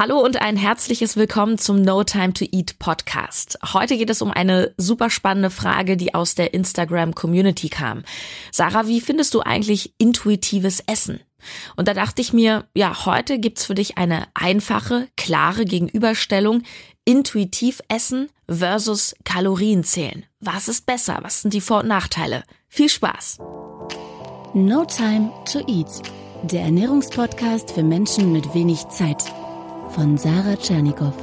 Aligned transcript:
Hallo 0.00 0.18
und 0.18 0.40
ein 0.40 0.56
herzliches 0.56 1.18
Willkommen 1.18 1.58
zum 1.58 1.82
No 1.82 2.04
Time 2.04 2.32
to 2.32 2.46
Eat 2.50 2.78
Podcast. 2.78 3.58
Heute 3.74 3.98
geht 3.98 4.08
es 4.08 4.22
um 4.22 4.30
eine 4.30 4.72
super 4.78 5.10
spannende 5.10 5.50
Frage, 5.50 5.98
die 5.98 6.14
aus 6.14 6.34
der 6.34 6.54
Instagram 6.54 7.14
Community 7.14 7.68
kam. 7.68 8.04
Sarah, 8.50 8.86
wie 8.86 9.02
findest 9.02 9.34
du 9.34 9.42
eigentlich 9.42 9.92
intuitives 9.98 10.80
Essen? 10.86 11.20
Und 11.76 11.86
da 11.86 11.92
dachte 11.92 12.22
ich 12.22 12.32
mir, 12.32 12.66
ja, 12.74 13.04
heute 13.04 13.38
gibt's 13.38 13.66
für 13.66 13.74
dich 13.74 13.98
eine 13.98 14.28
einfache, 14.32 15.06
klare 15.18 15.66
Gegenüberstellung 15.66 16.62
intuitiv 17.04 17.82
essen 17.88 18.30
versus 18.48 19.14
Kalorien 19.24 19.84
zählen. 19.84 20.24
Was 20.40 20.68
ist 20.68 20.86
besser? 20.86 21.18
Was 21.20 21.42
sind 21.42 21.52
die 21.52 21.60
Vor- 21.60 21.80
und 21.80 21.88
Nachteile? 21.88 22.44
Viel 22.68 22.88
Spaß! 22.88 23.36
No 24.54 24.86
Time 24.86 25.30
to 25.52 25.58
Eat, 25.68 26.00
der 26.44 26.62
Ernährungspodcast 26.62 27.72
für 27.72 27.82
Menschen 27.82 28.32
mit 28.32 28.54
wenig 28.54 28.88
Zeit 28.88 29.24
von 29.94 30.16
Sarah 30.16 30.56
Tschernikow. 30.56 31.14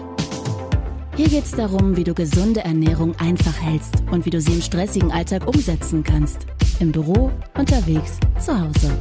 Hier 1.15 1.29
geht 1.29 1.45
es 1.45 1.51
darum, 1.51 1.95
wie 1.95 2.03
du 2.03 2.13
gesunde 2.13 2.63
Ernährung 2.63 3.15
einfach 3.19 3.59
hältst 3.59 4.03
und 4.11 4.25
wie 4.25 4.29
du 4.29 4.41
sie 4.41 4.53
im 4.53 4.61
stressigen 4.61 5.11
Alltag 5.11 5.47
umsetzen 5.47 6.03
kannst. 6.03 6.45
Im 6.79 6.91
Büro, 6.91 7.31
unterwegs, 7.57 8.19
zu 8.39 8.59
Hause. 8.59 8.91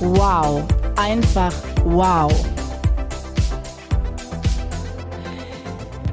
Wow, 0.00 0.62
einfach 0.96 1.52
wow. 1.84 2.32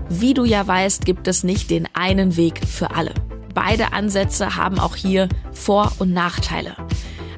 Wie 0.10 0.34
du 0.34 0.44
ja 0.44 0.66
weißt, 0.66 1.06
gibt 1.06 1.28
es 1.28 1.44
nicht 1.44 1.70
den 1.70 1.88
einen 1.94 2.36
Weg 2.36 2.66
für 2.68 2.92
alle. 2.92 3.14
Beide 3.54 3.94
Ansätze 3.94 4.56
haben 4.56 4.80
auch 4.80 4.96
hier 4.96 5.30
Vor- 5.52 5.92
und 6.00 6.14
Nachteile. 6.14 6.76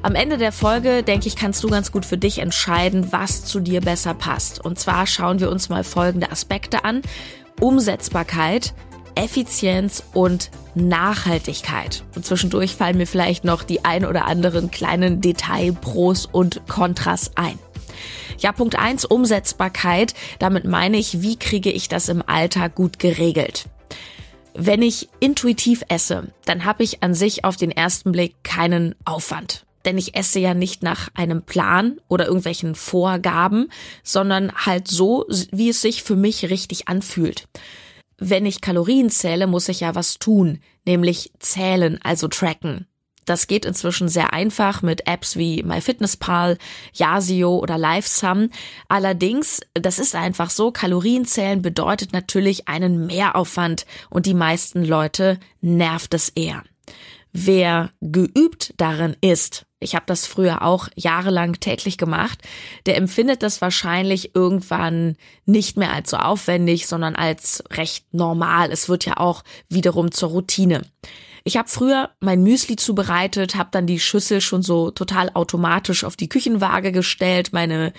Am 0.06 0.14
Ende 0.14 0.38
der 0.38 0.52
Folge, 0.52 1.02
denke 1.02 1.26
ich, 1.26 1.34
kannst 1.34 1.64
du 1.64 1.68
ganz 1.68 1.90
gut 1.90 2.06
für 2.06 2.16
dich 2.16 2.38
entscheiden, 2.38 3.10
was 3.10 3.44
zu 3.44 3.58
dir 3.58 3.80
besser 3.80 4.14
passt. 4.14 4.64
Und 4.64 4.78
zwar 4.78 5.04
schauen 5.04 5.40
wir 5.40 5.50
uns 5.50 5.68
mal 5.68 5.82
folgende 5.82 6.30
Aspekte 6.30 6.84
an. 6.84 7.02
Umsetzbarkeit, 7.58 8.72
Effizienz 9.16 10.04
und 10.14 10.52
Nachhaltigkeit. 10.76 12.04
Und 12.14 12.24
zwischendurch 12.24 12.76
fallen 12.76 12.98
mir 12.98 13.08
vielleicht 13.08 13.42
noch 13.42 13.64
die 13.64 13.84
ein 13.84 14.04
oder 14.04 14.26
anderen 14.26 14.70
kleinen 14.70 15.20
Detail-Pros 15.20 16.26
und 16.26 16.68
Kontras 16.68 17.32
ein. 17.34 17.58
Ja, 18.38 18.52
Punkt 18.52 18.78
eins 18.78 19.04
Umsetzbarkeit. 19.04 20.14
Damit 20.38 20.66
meine 20.66 20.98
ich, 20.98 21.20
wie 21.20 21.34
kriege 21.34 21.72
ich 21.72 21.88
das 21.88 22.08
im 22.08 22.22
Alltag 22.24 22.76
gut 22.76 23.00
geregelt? 23.00 23.64
Wenn 24.54 24.82
ich 24.82 25.08
intuitiv 25.18 25.82
esse, 25.88 26.28
dann 26.44 26.64
habe 26.64 26.84
ich 26.84 27.02
an 27.02 27.12
sich 27.12 27.44
auf 27.44 27.56
den 27.56 27.72
ersten 27.72 28.12
Blick 28.12 28.44
keinen 28.44 28.94
Aufwand 29.04 29.65
denn 29.86 29.96
ich 29.96 30.16
esse 30.16 30.38
ja 30.40 30.52
nicht 30.52 30.82
nach 30.82 31.08
einem 31.14 31.42
Plan 31.42 32.00
oder 32.08 32.26
irgendwelchen 32.26 32.74
Vorgaben, 32.74 33.70
sondern 34.02 34.52
halt 34.52 34.88
so, 34.88 35.24
wie 35.52 35.70
es 35.70 35.80
sich 35.80 36.02
für 36.02 36.16
mich 36.16 36.50
richtig 36.50 36.88
anfühlt. 36.88 37.48
Wenn 38.18 38.46
ich 38.46 38.60
Kalorien 38.60 39.10
zähle, 39.10 39.46
muss 39.46 39.68
ich 39.68 39.80
ja 39.80 39.94
was 39.94 40.18
tun, 40.18 40.60
nämlich 40.84 41.32
zählen, 41.38 41.98
also 42.02 42.28
tracken. 42.28 42.86
Das 43.26 43.48
geht 43.48 43.64
inzwischen 43.64 44.08
sehr 44.08 44.32
einfach 44.32 44.82
mit 44.82 45.08
Apps 45.08 45.36
wie 45.36 45.62
MyFitnessPal, 45.64 46.58
Yasio 46.94 47.58
oder 47.58 47.76
LiveSum. 47.76 48.50
Allerdings, 48.88 49.60
das 49.74 49.98
ist 49.98 50.14
einfach 50.14 50.48
so, 50.48 50.70
Kalorienzählen 50.70 51.60
bedeutet 51.60 52.12
natürlich 52.12 52.68
einen 52.68 53.06
Mehraufwand 53.06 53.84
und 54.10 54.26
die 54.26 54.34
meisten 54.34 54.84
Leute 54.84 55.40
nervt 55.60 56.14
es 56.14 56.28
eher. 56.30 56.62
Wer 57.38 57.90
geübt 58.00 58.72
darin 58.78 59.14
ist, 59.20 59.66
ich 59.78 59.94
habe 59.94 60.06
das 60.06 60.26
früher 60.26 60.62
auch 60.62 60.88
jahrelang 60.96 61.60
täglich 61.60 61.98
gemacht, 61.98 62.40
der 62.86 62.96
empfindet 62.96 63.42
das 63.42 63.60
wahrscheinlich 63.60 64.34
irgendwann 64.34 65.16
nicht 65.44 65.76
mehr 65.76 65.92
als 65.92 66.08
so 66.08 66.16
aufwendig, 66.16 66.86
sondern 66.86 67.14
als 67.14 67.62
recht 67.72 68.06
normal. 68.14 68.72
Es 68.72 68.88
wird 68.88 69.04
ja 69.04 69.18
auch 69.18 69.44
wiederum 69.68 70.12
zur 70.12 70.30
Routine. 70.30 70.80
Ich 71.46 71.56
habe 71.56 71.68
früher 71.68 72.10
mein 72.18 72.42
Müsli 72.42 72.74
zubereitet, 72.74 73.54
habe 73.54 73.68
dann 73.70 73.86
die 73.86 74.00
Schüssel 74.00 74.40
schon 74.40 74.62
so 74.62 74.90
total 74.90 75.30
automatisch 75.32 76.02
auf 76.02 76.16
die 76.16 76.28
Küchenwaage 76.28 76.90
gestellt, 76.90 77.52
meine, 77.52 77.92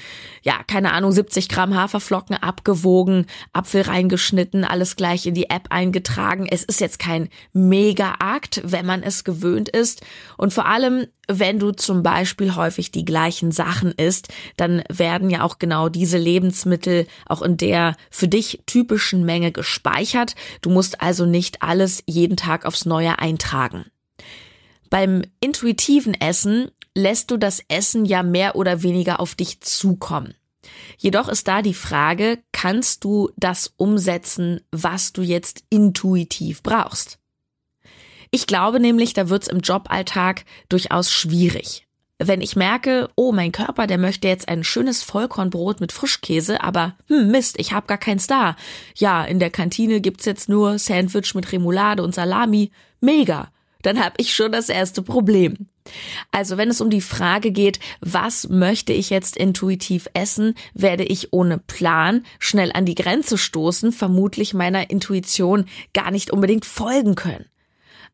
ja, 0.43 0.55
keine 0.67 0.91
Ahnung, 0.91 1.13
70 1.13 1.47
Gramm 1.47 1.73
Haferflocken 1.73 2.35
abgewogen, 2.35 3.25
Apfel 3.53 3.83
reingeschnitten, 3.83 4.65
alles 4.65 4.97
gleich 4.97 5.25
in 5.25 5.33
die 5.33 5.49
App 5.49 5.67
eingetragen. 5.69 6.45
Es 6.45 6.65
ist 6.65 6.81
jetzt 6.81 6.99
kein 6.99 7.29
Mega-Akt, 7.53 8.63
wenn 8.65 8.85
man 8.85 9.01
es 9.01 9.23
gewöhnt 9.23 9.69
ist. 9.69 10.01
Und 10.35 10.51
vor 10.51 10.65
allem, 10.65 11.07
wenn 11.29 11.59
du 11.59 11.71
zum 11.71 12.03
Beispiel 12.03 12.55
häufig 12.55 12.91
die 12.91 13.05
gleichen 13.05 13.51
Sachen 13.51 13.91
isst, 13.91 14.29
dann 14.55 14.83
werden 14.89 15.29
ja 15.29 15.43
auch 15.43 15.59
genau 15.59 15.89
diese 15.89 16.17
Lebensmittel 16.17 17.05
auch 17.25 17.41
in 17.41 17.57
der 17.57 17.95
für 18.09 18.27
dich 18.27 18.63
typischen 18.65 19.25
Menge 19.25 19.51
gespeichert. 19.51 20.35
Du 20.61 20.69
musst 20.69 21.01
also 21.01 21.25
nicht 21.25 21.61
alles 21.61 22.03
jeden 22.05 22.37
Tag 22.37 22.65
aufs 22.65 22.85
Neue 22.85 23.19
eintragen. 23.37 23.85
Beim 24.89 25.23
intuitiven 25.39 26.13
Essen 26.13 26.71
lässt 26.95 27.29
du 27.29 27.37
das 27.37 27.61
Essen 27.67 28.05
ja 28.05 28.23
mehr 28.23 28.55
oder 28.55 28.81
weniger 28.81 29.19
auf 29.19 29.35
dich 29.35 29.61
zukommen. 29.61 30.33
Jedoch 30.97 31.29
ist 31.29 31.47
da 31.47 31.61
die 31.61 31.73
Frage, 31.73 32.39
kannst 32.51 33.03
du 33.03 33.29
das 33.37 33.73
umsetzen, 33.77 34.61
was 34.71 35.13
du 35.13 35.21
jetzt 35.21 35.63
intuitiv 35.69 36.63
brauchst? 36.63 37.19
Ich 38.31 38.47
glaube 38.47 38.79
nämlich, 38.79 39.13
da 39.13 39.29
wird's 39.29 39.47
im 39.47 39.59
Joballtag 39.59 40.43
durchaus 40.67 41.11
schwierig. 41.11 41.87
Wenn 42.19 42.41
ich 42.41 42.55
merke, 42.55 43.09
oh, 43.15 43.31
mein 43.31 43.51
Körper, 43.51 43.85
der 43.85 43.99
möchte 43.99 44.27
jetzt 44.27 44.49
ein 44.49 44.63
schönes 44.63 45.03
Vollkornbrot 45.03 45.79
mit 45.79 45.91
Frischkäse, 45.91 46.61
aber 46.63 46.97
hm, 47.07 47.29
Mist, 47.29 47.59
ich 47.59 47.73
habe 47.73 47.85
gar 47.85 47.99
keins 47.99 48.25
da. 48.25 48.55
Ja, 48.95 49.23
in 49.23 49.37
der 49.37 49.51
Kantine 49.51 50.01
gibt's 50.01 50.25
jetzt 50.25 50.49
nur 50.49 50.79
Sandwich 50.79 51.35
mit 51.35 51.51
Remoulade 51.51 52.01
und 52.01 52.15
Salami. 52.15 52.71
Mega. 52.99 53.51
Dann 53.83 54.03
habe 54.03 54.15
ich 54.17 54.35
schon 54.35 54.51
das 54.51 54.69
erste 54.69 55.01
Problem. 55.01 55.67
Also 56.31 56.57
wenn 56.57 56.69
es 56.69 56.81
um 56.81 56.89
die 56.89 57.01
Frage 57.01 57.51
geht, 57.51 57.79
was 58.01 58.49
möchte 58.49 58.91
ich 58.91 59.09
jetzt 59.09 59.37
intuitiv 59.37 60.09
essen, 60.13 60.55
werde 60.73 61.03
ich 61.05 61.31
ohne 61.31 61.57
Plan 61.57 62.25
schnell 62.39 62.71
an 62.73 62.85
die 62.85 62.95
Grenze 62.95 63.37
stoßen, 63.37 63.91
vermutlich 63.91 64.53
meiner 64.53 64.89
Intuition 64.89 65.65
gar 65.93 66.11
nicht 66.11 66.31
unbedingt 66.31 66.65
folgen 66.65 67.15
können. 67.15 67.45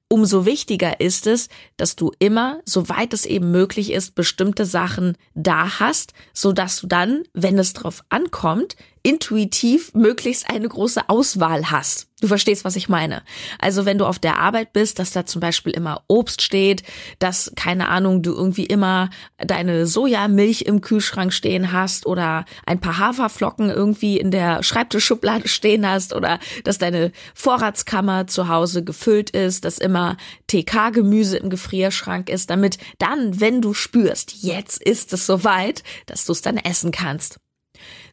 Umso 0.09 0.45
wichtiger 0.45 0.99
ist 0.99 1.25
es, 1.25 1.49
dass 1.75 1.95
du 1.95 2.11
immer, 2.19 2.59
soweit 2.65 3.13
es 3.13 3.25
eben 3.25 3.49
möglich 3.49 3.91
ist, 3.91 4.13
bestimmte 4.13 4.65
Sachen 4.65 5.17
da 5.33 5.79
hast, 5.79 6.13
so 6.33 6.51
dass 6.51 6.81
du 6.81 6.87
dann, 6.87 7.23
wenn 7.33 7.57
es 7.57 7.73
drauf 7.73 8.03
ankommt, 8.09 8.75
intuitiv 9.03 9.93
möglichst 9.93 10.49
eine 10.49 10.67
große 10.67 11.09
Auswahl 11.09 11.69
hast. 11.69 12.07
Du 12.21 12.29
verstehst, 12.29 12.63
was 12.63 12.77
ich 12.77 12.87
meine. 12.87 13.21
Also 13.59 13.83
wenn 13.83 13.97
du 13.97 14.05
auf 14.05 14.17
der 14.17 14.37
Arbeit 14.39 14.71
bist, 14.71 14.97
dass 14.97 15.11
da 15.11 15.25
zum 15.25 15.41
Beispiel 15.41 15.73
immer 15.73 16.03
Obst 16.07 16.41
steht, 16.41 16.83
dass, 17.19 17.51
keine 17.57 17.89
Ahnung, 17.89 18.21
du 18.21 18.31
irgendwie 18.31 18.65
immer 18.65 19.09
deine 19.37 19.85
Sojamilch 19.87 20.61
im 20.61 20.79
Kühlschrank 20.79 21.33
stehen 21.33 21.73
hast 21.73 22.05
oder 22.05 22.45
ein 22.65 22.79
paar 22.79 22.97
Haferflocken 22.97 23.69
irgendwie 23.69 24.17
in 24.17 24.31
der 24.31 24.63
Schreibtischschublade 24.63 25.49
stehen 25.49 25.85
hast 25.85 26.15
oder 26.15 26.39
dass 26.63 26.77
deine 26.77 27.11
Vorratskammer 27.35 28.25
zu 28.27 28.47
Hause 28.47 28.85
gefüllt 28.85 29.31
ist, 29.31 29.65
dass 29.65 29.77
immer 29.77 30.15
TK-Gemüse 30.47 31.35
im 31.35 31.49
Gefrierschrank 31.49 32.29
ist, 32.29 32.49
damit 32.49 32.77
dann, 32.99 33.41
wenn 33.41 33.59
du 33.59 33.73
spürst, 33.73 34.43
jetzt 34.43 34.81
ist 34.81 35.11
es 35.11 35.25
soweit, 35.25 35.83
dass 36.05 36.23
du 36.23 36.31
es 36.31 36.41
dann 36.41 36.55
essen 36.55 36.91
kannst. 36.91 37.42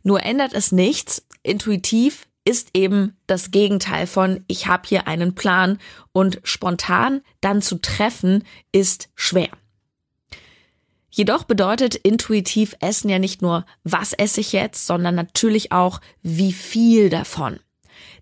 Nur 0.03 0.23
ändert 0.23 0.53
es 0.53 0.73
nichts. 0.73 1.27
Intuitiv 1.43 2.27
ist 2.45 2.71
eben 2.75 3.17
das 3.27 3.51
Gegenteil 3.51 4.07
von 4.07 4.45
ich 4.47 4.67
habe 4.67 4.89
hier 4.89 5.07
einen 5.07 5.35
Plan 5.35 5.79
und 6.13 6.41
spontan 6.43 7.21
dann 7.41 7.63
zu 7.63 7.81
treffen 7.81 8.45
ist 8.73 9.11
schwer. 9.15 9.51
Jedoch 11.11 11.45
bedeutet 11.45 11.97
intuitiv 11.97 12.77
Essen 12.81 13.09
ja 13.11 13.19
nicht 13.19 13.43
nur, 13.43 13.67
was 13.83 14.13
esse 14.13 14.41
ich 14.41 14.53
jetzt, 14.53 14.87
sondern 14.87 15.15
natürlich 15.15 15.73
auch, 15.73 16.01
wie 16.23 16.53
viel 16.53 17.11
davon. 17.11 17.59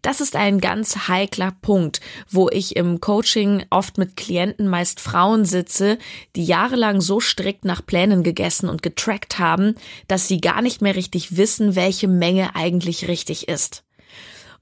Das 0.03 0.21
ist 0.21 0.37
ein 0.37 0.61
ganz 0.61 1.09
heikler 1.09 1.53
Punkt, 1.63 2.01
wo 2.31 2.49
ich 2.49 2.77
im 2.77 3.01
Coaching 3.01 3.65
oft 3.71 3.99
mit 3.99 4.17
Klienten, 4.17 4.69
meist 4.69 5.01
Frauen 5.01 5.45
sitze, 5.45 5.99
die 6.37 6.45
jahrelang 6.45 7.01
so 7.01 7.21
strikt 7.21 7.65
nach 7.65 7.85
Plänen 7.85 8.23
gegessen 8.23 8.69
und 8.69 8.83
getrackt 8.83 9.39
haben, 9.39 9.75
dass 10.07 10.29
sie 10.29 10.41
gar 10.41 10.63
nicht 10.63 10.83
mehr 10.83 10.97
richtig 10.97 11.37
wissen, 11.37 11.75
welche 11.75 12.09
Menge 12.09 12.55
eigentlich 12.55 13.09
richtig 13.09 13.49
ist. 13.49 13.85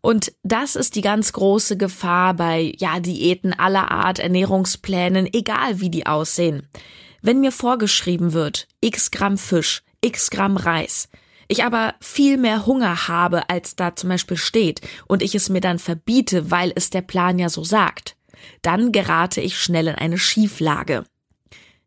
Und 0.01 0.33
das 0.45 0.77
ist 0.77 0.95
die 0.95 1.01
ganz 1.01 1.33
große 1.33 1.77
Gefahr 1.77 2.35
bei, 2.35 2.73
ja, 2.79 3.01
Diäten 3.01 3.53
aller 3.53 3.91
Art, 3.91 4.19
Ernährungsplänen, 4.21 5.29
egal 5.33 5.81
wie 5.81 5.91
die 5.91 6.07
aussehen. 6.07 6.69
Wenn 7.23 7.41
mir 7.41 7.51
vorgeschrieben 7.51 8.33
wird, 8.33 8.69
x 8.81 9.11
Gramm 9.11 9.37
Fisch, 9.37 9.83
x 10.01 10.31
Gramm 10.31 10.57
Reis, 10.57 11.09
ich 11.49 11.65
aber 11.65 11.95
viel 12.01 12.37
mehr 12.37 12.67
Hunger 12.67 13.09
habe, 13.09 13.49
als 13.49 13.77
da 13.77 13.95
zum 13.95 14.11
Beispiel 14.11 14.37
steht, 14.37 14.81
und 15.07 15.23
ich 15.23 15.35
es 15.35 15.49
mir 15.49 15.61
dann 15.61 15.79
verbiete, 15.79 16.51
weil 16.51 16.73
es 16.75 16.91
der 16.91 17.03
Plan 17.03 17.39
ja 17.39 17.49
so 17.49 17.65
sagt, 17.65 18.17
dann 18.63 18.93
gerate 18.93 19.41
ich 19.41 19.59
schnell 19.59 19.89
in 19.89 19.95
eine 19.95 20.19
Schieflage. 20.19 21.05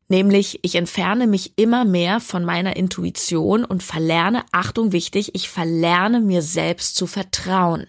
Nämlich, 0.08 0.60
ich 0.64 0.74
entferne 0.74 1.28
mich 1.28 1.54
immer 1.56 1.86
mehr 1.86 2.20
von 2.20 2.44
meiner 2.44 2.76
Intuition 2.76 3.64
und 3.64 3.84
verlerne, 3.84 4.44
Achtung 4.52 4.92
wichtig, 4.92 5.36
ich 5.36 5.50
verlerne 5.50 6.20
mir 6.20 6.42
selbst 6.42 6.96
zu 6.96 7.06
vertrauen. 7.06 7.86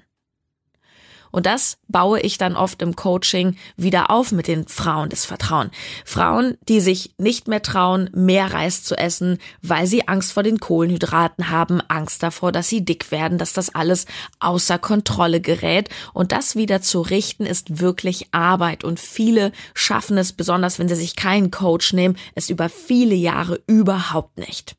Und 1.30 1.46
das 1.46 1.78
baue 1.88 2.20
ich 2.20 2.38
dann 2.38 2.56
oft 2.56 2.82
im 2.82 2.96
Coaching 2.96 3.56
wieder 3.76 4.10
auf 4.10 4.32
mit 4.32 4.48
den 4.48 4.66
Frauen 4.66 5.08
des 5.08 5.24
Vertrauen. 5.24 5.70
Frauen, 6.04 6.56
die 6.68 6.80
sich 6.80 7.14
nicht 7.18 7.48
mehr 7.48 7.62
trauen, 7.62 8.10
mehr 8.12 8.52
Reis 8.52 8.82
zu 8.82 8.96
essen, 8.96 9.38
weil 9.62 9.86
sie 9.86 10.08
Angst 10.08 10.32
vor 10.32 10.42
den 10.42 10.60
Kohlenhydraten 10.60 11.50
haben, 11.50 11.80
Angst 11.88 12.22
davor, 12.22 12.52
dass 12.52 12.68
sie 12.68 12.84
dick 12.84 13.10
werden, 13.10 13.38
dass 13.38 13.52
das 13.52 13.74
alles 13.74 14.06
außer 14.40 14.78
Kontrolle 14.78 15.40
gerät. 15.40 15.88
Und 16.12 16.32
das 16.32 16.56
wieder 16.56 16.82
zu 16.82 17.00
richten 17.00 17.46
ist 17.46 17.80
wirklich 17.80 18.28
Arbeit. 18.32 18.84
Und 18.84 19.00
viele 19.00 19.52
schaffen 19.74 20.18
es, 20.18 20.32
besonders 20.32 20.78
wenn 20.78 20.88
sie 20.88 20.94
sich 20.94 21.16
keinen 21.16 21.50
Coach 21.50 21.92
nehmen, 21.92 22.16
es 22.34 22.50
über 22.50 22.68
viele 22.68 23.14
Jahre 23.14 23.60
überhaupt 23.66 24.38
nicht. 24.38 24.76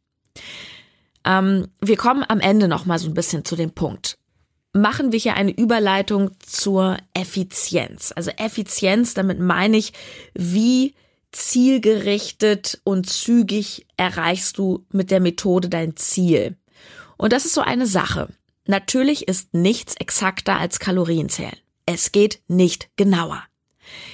Ähm, 1.24 1.68
wir 1.80 1.98
kommen 1.98 2.25
am 2.27 2.39
Ende 2.39 2.68
noch 2.68 2.86
mal 2.86 3.00
so 3.00 3.07
ein 3.07 3.13
bisschen 3.13 3.45
zu 3.45 3.56
dem 3.56 3.71
Punkt 3.71 4.18
machen 4.73 5.12
wir 5.12 5.19
hier 5.19 5.35
eine 5.35 5.51
Überleitung 5.51 6.31
zur 6.39 6.97
Effizienz. 7.13 8.13
Also 8.15 8.31
Effizienz, 8.31 9.13
damit 9.13 9.39
meine 9.39 9.77
ich, 9.77 9.94
wie 10.33 10.94
zielgerichtet 11.31 12.81
und 12.83 13.09
zügig 13.09 13.85
erreichst 13.97 14.57
du 14.57 14.85
mit 14.91 15.12
der 15.12 15.19
Methode 15.19 15.69
dein 15.69 15.95
Ziel. 15.95 16.57
Und 17.18 17.33
das 17.33 17.45
ist 17.45 17.53
so 17.53 17.62
eine 17.62 17.88
Sache. 17.88 18.29
Natürlich 18.65 19.27
ist 19.27 19.53
nichts 19.53 19.95
exakter 19.95 20.57
als 20.57 20.79
Kalorienzählen. 20.79 21.56
Es 21.85 22.12
geht 22.12 22.41
nicht 22.47 22.89
genauer. 22.95 23.44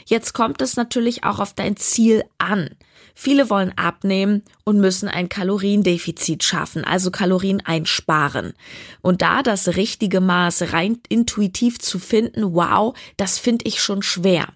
Jetzt 0.06 0.34
kommt 0.34 0.62
es 0.62 0.76
natürlich 0.76 1.24
auch 1.24 1.40
auf 1.40 1.54
dein 1.54 1.76
Ziel 1.76 2.24
an. 2.38 2.70
Viele 3.20 3.50
wollen 3.50 3.74
abnehmen 3.76 4.44
und 4.64 4.80
müssen 4.80 5.10
ein 5.10 5.28
Kaloriendefizit 5.28 6.44
schaffen, 6.44 6.84
also 6.84 7.10
Kalorien 7.10 7.66
einsparen. 7.66 8.54
Und 9.02 9.24
da 9.24 9.42
das 9.42 9.70
richtige 9.70 10.22
Maß 10.22 10.72
rein 10.72 11.00
intuitiv 11.10 11.80
zu 11.80 11.98
finden, 11.98 12.54
wow, 12.54 12.96
das 13.18 13.40
finde 13.40 13.66
ich 13.66 13.82
schon 13.82 14.04
schwer. 14.04 14.50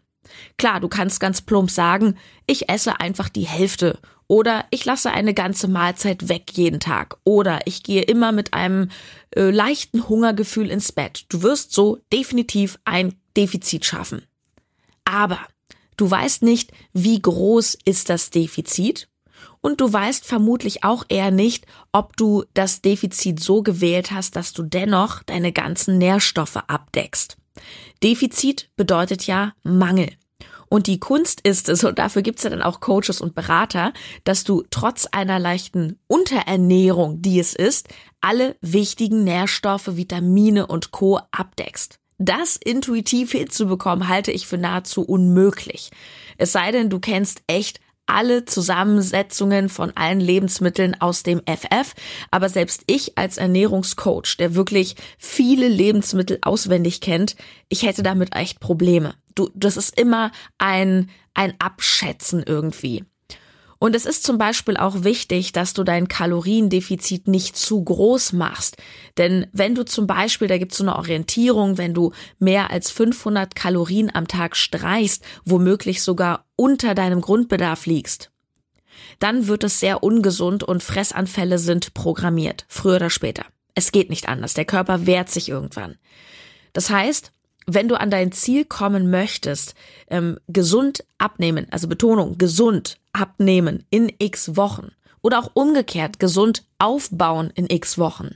Klar, 0.60 0.80
du 0.80 0.90
kannst 0.90 1.20
ganz 1.20 1.42
plump 1.42 1.72
sagen, 1.72 2.18
ich 2.46 2.70
esse 2.70 3.00
einfach 3.00 3.30
die 3.30 3.48
Hälfte 3.48 3.98
oder 4.28 4.66
ich 4.70 4.86
lasse 4.86 5.10
eine 5.10 5.34
ganze 5.34 5.68
Mahlzeit 5.68 6.30
weg 6.30 6.52
jeden 6.54 6.80
Tag 6.80 7.18
oder 7.24 7.62
ich 7.66 7.82
gehe 7.82 8.04
immer 8.04 8.32
mit 8.32 8.54
einem 8.54 8.90
äh, 9.36 9.50
leichten 9.50 10.08
Hungergefühl 10.08 10.70
ins 10.70 10.92
Bett. 10.92 11.26
Du 11.30 11.42
wirst 11.42 11.74
so 11.74 11.98
definitiv 12.14 12.78
ein 12.86 13.16
Defizit 13.36 13.86
schaffen. 13.86 14.22
Aber 15.04 15.40
Du 16.02 16.10
weißt 16.10 16.42
nicht, 16.42 16.72
wie 16.94 17.22
groß 17.22 17.78
ist 17.86 18.10
das 18.10 18.32
Defizit 18.32 19.08
und 19.62 19.82
du 19.82 19.94
weißt 19.94 20.26
vermutlich 20.26 20.84
auch 20.84 21.06
eher 21.10 21.30
nicht, 21.30 21.68
ob 21.92 22.18
du 22.18 22.44
das 22.56 22.82
Defizit 22.82 23.40
so 23.40 23.62
gewählt 23.62 24.10
hast, 24.10 24.36
dass 24.36 24.52
du 24.52 24.64
dennoch 24.64 25.22
deine 25.22 25.52
ganzen 25.52 26.00
Nährstoffe 26.00 26.56
abdeckst. 26.56 27.38
Defizit 28.02 28.72
bedeutet 28.76 29.28
ja 29.28 29.54
Mangel. 29.62 30.10
Und 30.70 30.88
die 30.88 31.00
Kunst 31.00 31.42
ist 31.42 31.70
es, 31.70 31.84
und 31.84 32.00
dafür 32.00 32.24
gibt's 32.24 32.42
ja 32.42 32.50
dann 32.50 32.64
auch 32.64 32.80
Coaches 32.80 33.22
und 33.22 33.36
Berater, 33.36 33.94
dass 34.24 34.44
du 34.44 34.64
trotz 34.72 35.06
einer 35.06 35.38
leichten 35.38 36.00
Unterernährung, 36.08 37.22
die 37.22 37.40
es 37.40 37.54
ist, 37.54 37.90
alle 38.22 38.56
wichtigen 38.62 39.24
Nährstoffe, 39.24 39.98
Vitamine 39.98 40.66
und 40.66 40.90
Co. 40.90 41.20
abdeckst. 41.30 42.01
Das 42.24 42.56
intuitiv 42.56 43.32
hinzubekommen, 43.32 44.08
halte 44.08 44.32
ich 44.32 44.46
für 44.46 44.60
nahezu 44.60 45.02
unmöglich. 45.02 45.90
Es 46.38 46.52
sei 46.52 46.72
denn, 46.72 46.92
du 46.92 47.00
kennst 47.00 47.42
echt 47.48 47.80
alle 48.06 48.46
Zusammensetzungen 48.46 49.70
von 49.70 49.92
allen 49.96 50.20
Lebensmitteln 50.20 51.00
aus 51.02 51.24
dem 51.24 51.42
FF. 51.48 51.96
Aber 52.30 52.48
selbst 52.50 52.84
ich 52.86 53.18
als 53.18 53.38
Ernährungscoach, 53.38 54.38
der 54.38 54.54
wirklich 54.54 54.96
viele 55.18 55.68
Lebensmittel 55.68 56.38
auswendig 56.44 57.02
kennt, 57.02 57.36
ich 57.70 57.88
hätte 57.88 58.04
damit 58.04 58.36
echt 58.36 58.60
Probleme. 58.60 59.16
Du, 59.34 59.50
das 59.56 59.76
ist 59.76 60.00
immer 60.00 60.32
ein, 60.60 61.10
ein 61.34 61.56
Abschätzen 61.58 62.44
irgendwie. 62.46 63.04
Und 63.82 63.96
es 63.96 64.06
ist 64.06 64.24
zum 64.24 64.38
Beispiel 64.38 64.78
auch 64.78 65.04
wichtig, 65.04 65.54
dass 65.54 65.74
du 65.74 65.84
dein 65.84 66.08
Kaloriendefizit 66.08 67.28
nicht 67.28 67.58
zu 67.58 67.84
groß 67.84 68.34
machst. 68.34 68.78
Denn 69.18 69.48
wenn 69.54 69.74
du 69.74 69.84
zum 69.84 70.06
Beispiel, 70.06 70.48
da 70.48 70.60
gibt 70.60 70.74
es 70.74 70.78
so 70.78 70.84
eine 70.84 70.96
Orientierung, 70.98 71.80
wenn 71.80 71.96
du 71.96 72.12
mehr 72.38 72.70
als 72.70 72.92
500 72.92 73.56
Kalorien 73.56 74.14
am 74.14 74.28
Tag 74.28 74.56
streichst, 74.56 75.24
womöglich 75.46 76.04
sogar 76.04 76.46
unter 76.56 76.94
deinem 76.94 77.22
Grundbedarf 77.22 77.88
liegst, 77.88 78.32
dann 79.18 79.48
wird 79.48 79.64
es 79.64 79.80
sehr 79.80 80.04
ungesund 80.04 80.64
und 80.64 80.84
Fressanfälle 80.84 81.58
sind 81.58 81.96
programmiert, 81.96 82.66
früher 82.68 82.98
oder 82.98 83.10
später. 83.10 83.46
Es 83.74 83.92
geht 83.92 84.12
nicht 84.12 84.30
anders. 84.30 84.54
Der 84.54 84.66
Körper 84.66 85.08
wehrt 85.08 85.32
sich 85.32 85.50
irgendwann. 85.50 85.96
Das 86.74 86.92
heißt, 86.92 87.32
wenn 87.68 87.88
du 87.88 88.00
an 88.00 88.10
dein 88.10 88.32
Ziel 88.32 88.66
kommen 88.66 89.10
möchtest, 89.10 89.76
ähm, 90.10 90.40
gesund 90.48 91.04
abnehmen, 91.18 91.68
also 91.72 91.88
Betonung, 91.88 92.38
gesund 92.38 92.98
abnehmen 93.14 93.86
in 93.90 94.12
x 94.20 94.56
Wochen 94.56 94.92
oder 95.22 95.40
auch 95.40 95.52
umgekehrt 95.54 96.20
gesund 96.20 96.66
aufbauen 96.80 97.52
in 97.56 97.70
x 97.70 97.98
Wochen, 97.98 98.36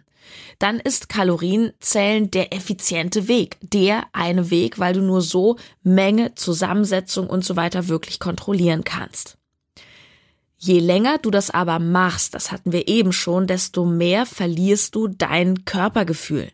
dann 0.59 0.79
ist 0.79 1.09
Kalorienzählen 1.09 2.31
der 2.31 2.53
effiziente 2.53 3.27
Weg, 3.27 3.57
der 3.61 4.05
eine 4.13 4.49
Weg, 4.49 4.79
weil 4.79 4.93
du 4.93 5.01
nur 5.01 5.21
so 5.21 5.57
Menge, 5.83 6.35
Zusammensetzung 6.35 7.29
und 7.29 7.43
so 7.45 7.55
weiter 7.55 7.87
wirklich 7.87 8.19
kontrollieren 8.19 8.83
kannst. 8.83 9.37
Je 10.57 10.79
länger 10.79 11.17
du 11.19 11.31
das 11.31 11.51
aber 11.51 11.79
machst, 11.79 12.33
das 12.33 12.51
hatten 12.51 12.71
wir 12.71 12.87
eben 12.87 13.11
schon, 13.11 13.45
desto 13.45 13.85
mehr 13.85 14.25
verlierst 14.25 14.95
du 14.95 15.07
dein 15.07 15.65
Körpergefühl. 15.65 16.51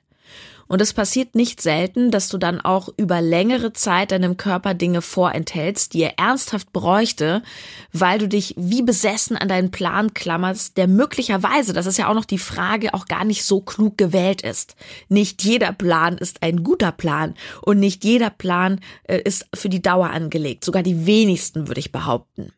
Und 0.72 0.82
es 0.82 0.94
passiert 0.94 1.36
nicht 1.36 1.60
selten, 1.60 2.12
dass 2.12 2.30
du 2.30 2.38
dann 2.38 2.62
auch 2.62 2.88
über 2.96 3.20
längere 3.20 3.74
Zeit 3.74 4.14
deinem 4.14 4.38
Körper 4.38 4.74
Dinge 4.74 5.02
vorenthältst, 5.02 5.94
die 5.94 6.02
er 6.02 6.18
ernsthaft 6.18 6.72
bräuchte, 6.72 7.44
weil 7.92 8.20
du 8.20 8.30
dich 8.30 8.56
wie 8.58 8.82
besessen 8.82 9.36
an 9.36 9.50
deinen 9.50 9.72
Plan 9.72 10.14
klammerst, 10.14 10.78
der 10.78 10.88
möglicherweise, 10.88 11.74
das 11.74 11.88
ist 11.88 11.98
ja 11.98 12.08
auch 12.08 12.14
noch 12.14 12.24
die 12.24 12.38
Frage, 12.38 12.94
auch 12.94 13.08
gar 13.08 13.26
nicht 13.26 13.44
so 13.44 13.60
klug 13.60 13.98
gewählt 13.98 14.44
ist. 14.44 14.78
Nicht 15.10 15.44
jeder 15.44 15.74
Plan 15.74 16.18
ist 16.18 16.42
ein 16.42 16.64
guter 16.64 16.94
Plan 16.94 17.36
und 17.64 17.82
nicht 17.82 18.06
jeder 18.06 18.30
Plan 18.30 18.80
äh, 19.04 19.20
ist 19.20 19.48
für 19.54 19.68
die 19.68 19.82
Dauer 19.82 20.12
angelegt. 20.12 20.64
Sogar 20.64 20.84
die 20.84 21.06
wenigsten, 21.06 21.68
würde 21.68 21.82
ich 21.82 21.92
behaupten. 21.92 22.54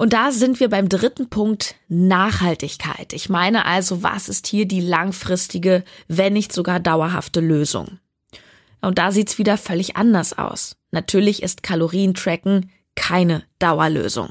Und 0.00 0.14
da 0.14 0.32
sind 0.32 0.60
wir 0.60 0.70
beim 0.70 0.88
dritten 0.88 1.28
Punkt 1.28 1.74
Nachhaltigkeit. 1.88 3.12
Ich 3.12 3.28
meine 3.28 3.66
also, 3.66 4.02
was 4.02 4.30
ist 4.30 4.46
hier 4.46 4.66
die 4.66 4.80
langfristige, 4.80 5.84
wenn 6.08 6.32
nicht 6.32 6.54
sogar 6.54 6.80
dauerhafte 6.80 7.40
Lösung? 7.40 7.98
Und 8.80 8.96
da 8.96 9.12
sieht's 9.12 9.36
wieder 9.36 9.58
völlig 9.58 9.96
anders 9.96 10.38
aus. 10.38 10.78
Natürlich 10.90 11.42
ist 11.42 11.62
Kalorientracken 11.62 12.70
keine 12.94 13.44
Dauerlösung. 13.58 14.30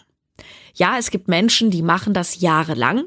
Ja, 0.74 0.98
es 0.98 1.12
gibt 1.12 1.28
Menschen, 1.28 1.70
die 1.70 1.84
machen 1.84 2.16
das 2.16 2.42
jahrelang. 2.42 3.04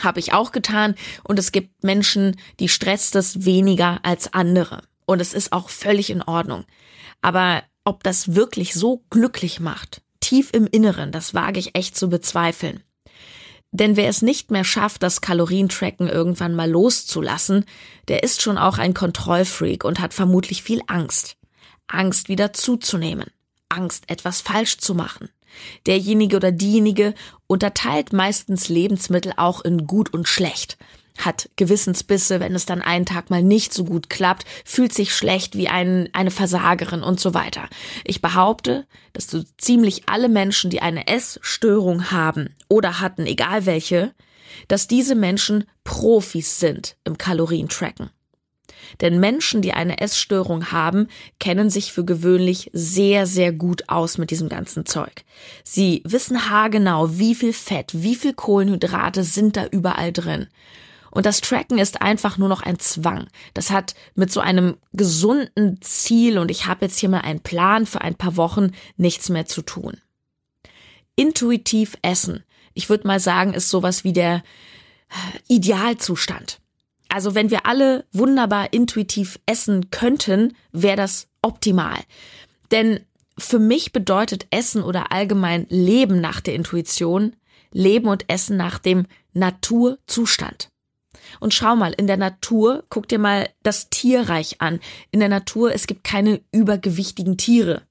Habe 0.00 0.20
ich 0.20 0.32
auch 0.32 0.52
getan. 0.52 0.94
Und 1.24 1.40
es 1.40 1.50
gibt 1.50 1.82
Menschen, 1.82 2.36
die 2.60 2.68
stresst 2.68 3.16
es 3.16 3.46
weniger 3.46 3.98
als 4.04 4.32
andere. 4.32 4.84
Und 5.06 5.18
es 5.18 5.34
ist 5.34 5.52
auch 5.52 5.70
völlig 5.70 6.10
in 6.10 6.22
Ordnung. 6.22 6.66
Aber 7.20 7.64
ob 7.84 8.04
das 8.04 8.36
wirklich 8.36 8.74
so 8.74 9.02
glücklich 9.10 9.58
macht, 9.58 10.03
tief 10.24 10.50
im 10.52 10.66
Inneren, 10.66 11.12
das 11.12 11.34
wage 11.34 11.60
ich 11.60 11.76
echt 11.76 11.96
zu 11.96 12.08
bezweifeln. 12.08 12.82
Denn 13.72 13.96
wer 13.96 14.08
es 14.08 14.22
nicht 14.22 14.50
mehr 14.50 14.64
schafft, 14.64 15.02
das 15.02 15.20
Kalorientracken 15.20 16.08
irgendwann 16.08 16.54
mal 16.54 16.70
loszulassen, 16.70 17.66
der 18.08 18.22
ist 18.22 18.40
schon 18.40 18.56
auch 18.56 18.78
ein 18.78 18.94
Kontrollfreak 18.94 19.84
und 19.84 20.00
hat 20.00 20.14
vermutlich 20.14 20.62
viel 20.62 20.80
Angst. 20.86 21.36
Angst 21.88 22.28
wieder 22.28 22.52
zuzunehmen. 22.52 23.26
Angst, 23.68 24.04
etwas 24.08 24.40
falsch 24.40 24.78
zu 24.78 24.94
machen. 24.94 25.28
Derjenige 25.86 26.36
oder 26.36 26.52
diejenige 26.52 27.14
unterteilt 27.46 28.12
meistens 28.12 28.68
Lebensmittel 28.68 29.34
auch 29.36 29.60
in 29.60 29.86
gut 29.86 30.12
und 30.14 30.26
schlecht 30.26 30.78
hat 31.16 31.48
Gewissensbisse, 31.56 32.40
wenn 32.40 32.54
es 32.54 32.66
dann 32.66 32.82
einen 32.82 33.06
Tag 33.06 33.30
mal 33.30 33.42
nicht 33.42 33.72
so 33.72 33.84
gut 33.84 34.10
klappt, 34.10 34.44
fühlt 34.64 34.92
sich 34.92 35.14
schlecht 35.14 35.56
wie 35.56 35.68
ein, 35.68 36.08
eine 36.12 36.30
Versagerin 36.30 37.02
und 37.02 37.20
so 37.20 37.34
weiter. 37.34 37.68
Ich 38.04 38.20
behaupte, 38.20 38.86
dass 39.12 39.30
so 39.30 39.42
ziemlich 39.58 40.08
alle 40.08 40.28
Menschen, 40.28 40.70
die 40.70 40.82
eine 40.82 41.06
Essstörung 41.06 42.10
haben 42.10 42.54
oder 42.68 43.00
hatten, 43.00 43.26
egal 43.26 43.66
welche, 43.66 44.12
dass 44.68 44.88
diese 44.88 45.14
Menschen 45.14 45.64
Profis 45.84 46.58
sind 46.58 46.96
im 47.04 47.18
Kalorientracken. 47.18 48.10
Denn 49.00 49.18
Menschen, 49.18 49.62
die 49.62 49.72
eine 49.72 50.00
Essstörung 50.00 50.70
haben, 50.70 51.08
kennen 51.40 51.70
sich 51.70 51.92
für 51.92 52.04
gewöhnlich 52.04 52.70
sehr, 52.72 53.26
sehr 53.26 53.52
gut 53.52 53.88
aus 53.88 54.18
mit 54.18 54.30
diesem 54.30 54.48
ganzen 54.48 54.86
Zeug. 54.86 55.24
Sie 55.62 56.02
wissen 56.04 56.50
haargenau, 56.50 57.18
wie 57.18 57.34
viel 57.34 57.52
Fett, 57.52 57.90
wie 57.94 58.14
viel 58.14 58.34
Kohlenhydrate 58.34 59.24
sind 59.24 59.56
da 59.56 59.66
überall 59.66 60.12
drin. 60.12 60.48
Und 61.14 61.26
das 61.26 61.40
Tracken 61.40 61.78
ist 61.78 62.02
einfach 62.02 62.38
nur 62.38 62.48
noch 62.48 62.62
ein 62.62 62.78
Zwang. 62.78 63.28
Das 63.54 63.70
hat 63.70 63.94
mit 64.14 64.32
so 64.32 64.40
einem 64.40 64.76
gesunden 64.92 65.80
Ziel 65.80 66.38
und 66.38 66.50
ich 66.50 66.66
habe 66.66 66.84
jetzt 66.84 66.98
hier 66.98 67.08
mal 67.08 67.20
einen 67.20 67.40
Plan 67.40 67.86
für 67.86 68.00
ein 68.00 68.16
paar 68.16 68.36
Wochen 68.36 68.72
nichts 68.96 69.28
mehr 69.30 69.46
zu 69.46 69.62
tun. 69.62 69.94
intuitiv 71.16 71.96
essen. 72.02 72.42
Ich 72.74 72.88
würde 72.88 73.06
mal 73.06 73.20
sagen, 73.20 73.54
ist 73.54 73.70
sowas 73.70 74.04
wie 74.04 74.12
der 74.12 74.42
äh, 75.08 75.38
Idealzustand. 75.48 76.60
Also 77.08 77.34
wenn 77.34 77.50
wir 77.50 77.66
alle 77.66 78.04
wunderbar 78.12 78.72
intuitiv 78.72 79.38
essen 79.46 79.90
könnten, 79.90 80.56
wäre 80.72 80.96
das 80.96 81.28
optimal. 81.42 81.98
Denn 82.72 83.00
für 83.38 83.60
mich 83.60 83.92
bedeutet 83.92 84.46
Essen 84.50 84.82
oder 84.82 85.12
allgemein 85.12 85.66
Leben 85.68 86.20
nach 86.20 86.40
der 86.40 86.54
Intuition, 86.54 87.36
Leben 87.70 88.08
und 88.08 88.28
Essen 88.28 88.56
nach 88.56 88.78
dem 88.78 89.06
Naturzustand. 89.32 90.70
Und 91.40 91.54
schau 91.54 91.76
mal, 91.76 91.92
in 91.92 92.06
der 92.06 92.16
Natur, 92.16 92.84
guck 92.88 93.08
dir 93.08 93.18
mal 93.18 93.48
das 93.62 93.90
Tierreich 93.90 94.60
an. 94.60 94.80
In 95.10 95.20
der 95.20 95.28
Natur, 95.28 95.72
es 95.74 95.86
gibt 95.86 96.04
keine 96.04 96.40
übergewichtigen 96.52 97.36
Tiere, 97.36 97.82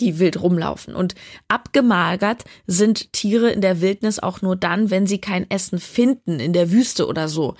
die 0.00 0.18
wild 0.18 0.40
rumlaufen. 0.40 0.94
Und 0.94 1.14
abgemagert 1.48 2.44
sind 2.66 3.12
Tiere 3.12 3.50
in 3.50 3.60
der 3.60 3.80
Wildnis 3.80 4.18
auch 4.18 4.42
nur 4.42 4.56
dann, 4.56 4.90
wenn 4.90 5.06
sie 5.06 5.18
kein 5.18 5.50
Essen 5.50 5.78
finden, 5.78 6.40
in 6.40 6.52
der 6.52 6.70
Wüste 6.70 7.06
oder 7.06 7.28
so. 7.28 7.54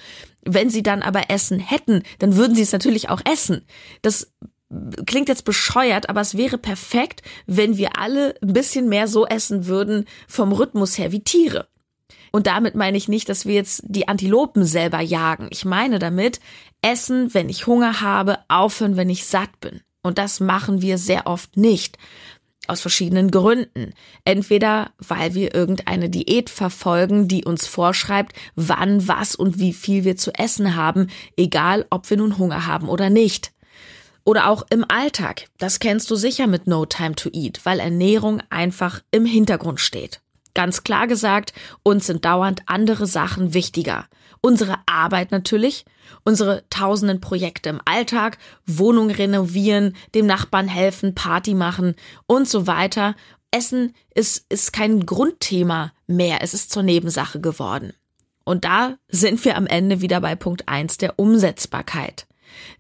Wenn 0.44 0.70
sie 0.70 0.82
dann 0.82 1.02
aber 1.02 1.30
Essen 1.30 1.58
hätten, 1.58 2.02
dann 2.18 2.36
würden 2.36 2.56
sie 2.56 2.62
es 2.62 2.72
natürlich 2.72 3.08
auch 3.08 3.20
essen. 3.24 3.64
Das 4.02 4.32
klingt 5.06 5.28
jetzt 5.28 5.44
bescheuert, 5.44 6.08
aber 6.08 6.20
es 6.20 6.36
wäre 6.36 6.58
perfekt, 6.58 7.22
wenn 7.46 7.76
wir 7.76 7.98
alle 7.98 8.34
ein 8.42 8.52
bisschen 8.52 8.88
mehr 8.88 9.06
so 9.06 9.26
essen 9.26 9.66
würden 9.66 10.06
vom 10.26 10.52
Rhythmus 10.52 10.98
her 10.98 11.12
wie 11.12 11.20
Tiere. 11.20 11.68
Und 12.32 12.46
damit 12.46 12.74
meine 12.74 12.96
ich 12.96 13.08
nicht, 13.08 13.28
dass 13.28 13.46
wir 13.46 13.54
jetzt 13.54 13.82
die 13.86 14.08
Antilopen 14.08 14.64
selber 14.64 15.00
jagen. 15.00 15.48
Ich 15.50 15.64
meine 15.64 15.98
damit, 15.98 16.40
essen, 16.80 17.32
wenn 17.34 17.48
ich 17.48 17.66
Hunger 17.66 18.00
habe, 18.00 18.38
aufhören, 18.48 18.96
wenn 18.96 19.10
ich 19.10 19.26
satt 19.26 19.60
bin. 19.60 19.82
Und 20.02 20.18
das 20.18 20.40
machen 20.40 20.82
wir 20.82 20.98
sehr 20.98 21.26
oft 21.26 21.56
nicht. 21.56 21.98
Aus 22.68 22.80
verschiedenen 22.80 23.30
Gründen. 23.30 23.92
Entweder 24.24 24.92
weil 24.98 25.34
wir 25.34 25.54
irgendeine 25.54 26.08
Diät 26.08 26.48
verfolgen, 26.48 27.28
die 27.28 27.44
uns 27.44 27.66
vorschreibt, 27.66 28.34
wann, 28.54 29.06
was 29.06 29.34
und 29.34 29.58
wie 29.58 29.72
viel 29.72 30.04
wir 30.04 30.16
zu 30.16 30.32
essen 30.32 30.74
haben, 30.74 31.08
egal 31.36 31.86
ob 31.90 32.08
wir 32.08 32.16
nun 32.16 32.38
Hunger 32.38 32.66
haben 32.66 32.88
oder 32.88 33.10
nicht. 33.10 33.52
Oder 34.24 34.48
auch 34.48 34.64
im 34.70 34.84
Alltag. 34.88 35.48
Das 35.58 35.80
kennst 35.80 36.10
du 36.10 36.16
sicher 36.16 36.46
mit 36.46 36.66
No 36.66 36.86
Time 36.86 37.14
to 37.14 37.28
Eat, 37.32 37.60
weil 37.64 37.80
Ernährung 37.80 38.40
einfach 38.48 39.02
im 39.10 39.26
Hintergrund 39.26 39.80
steht. 39.80 40.22
Ganz 40.54 40.84
klar 40.84 41.06
gesagt, 41.06 41.52
uns 41.82 42.06
sind 42.06 42.24
dauernd 42.24 42.62
andere 42.66 43.06
Sachen 43.06 43.54
wichtiger. 43.54 44.06
Unsere 44.40 44.76
Arbeit 44.86 45.30
natürlich, 45.30 45.84
unsere 46.24 46.64
tausenden 46.68 47.20
Projekte 47.20 47.70
im 47.70 47.80
Alltag, 47.84 48.38
Wohnung 48.66 49.10
renovieren, 49.10 49.96
dem 50.14 50.26
Nachbarn 50.26 50.68
helfen, 50.68 51.14
Party 51.14 51.54
machen 51.54 51.94
und 52.26 52.48
so 52.48 52.66
weiter. 52.66 53.14
Essen 53.50 53.94
ist, 54.14 54.44
ist 54.50 54.72
kein 54.72 55.06
Grundthema 55.06 55.92
mehr, 56.06 56.42
es 56.42 56.54
ist 56.54 56.70
zur 56.72 56.82
Nebensache 56.82 57.40
geworden. 57.40 57.92
Und 58.44 58.64
da 58.64 58.96
sind 59.08 59.44
wir 59.44 59.56
am 59.56 59.66
Ende 59.66 60.00
wieder 60.00 60.20
bei 60.20 60.34
Punkt 60.34 60.68
eins 60.68 60.98
der 60.98 61.18
Umsetzbarkeit. 61.18 62.26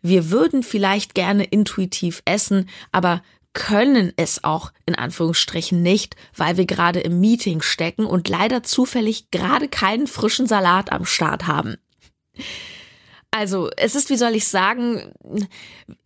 Wir 0.00 0.30
würden 0.30 0.62
vielleicht 0.62 1.14
gerne 1.14 1.44
intuitiv 1.44 2.22
essen, 2.24 2.68
aber 2.90 3.22
können 3.54 4.12
es 4.16 4.44
auch 4.44 4.72
in 4.86 4.94
Anführungsstrichen 4.94 5.82
nicht, 5.82 6.16
weil 6.36 6.56
wir 6.56 6.66
gerade 6.66 7.00
im 7.00 7.20
Meeting 7.20 7.62
stecken 7.62 8.06
und 8.06 8.28
leider 8.28 8.62
zufällig 8.62 9.30
gerade 9.30 9.68
keinen 9.68 10.06
frischen 10.06 10.46
Salat 10.46 10.92
am 10.92 11.04
Start 11.04 11.46
haben. 11.46 11.76
Also, 13.30 13.70
es 13.76 13.94
ist, 13.94 14.10
wie 14.10 14.16
soll 14.16 14.34
ich 14.34 14.46
sagen, 14.46 15.14